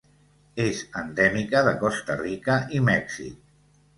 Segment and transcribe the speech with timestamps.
[0.63, 3.37] És endèmica de Costa Rica i Mèxic.